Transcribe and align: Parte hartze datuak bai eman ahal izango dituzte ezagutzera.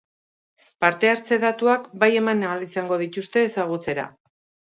Parte 0.83 1.09
hartze 1.09 1.37
datuak 1.43 1.85
bai 2.03 2.09
eman 2.21 2.41
ahal 2.51 2.65
izango 2.69 2.99
dituzte 3.05 3.45
ezagutzera. 3.51 4.09